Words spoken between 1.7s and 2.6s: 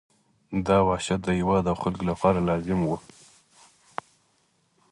او خلکو لپاره